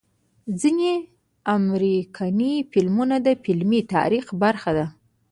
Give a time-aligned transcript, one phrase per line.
[0.61, 0.93] ځنې
[1.55, 4.85] امريکني فلمونه د فلمي تاريخ برخه ده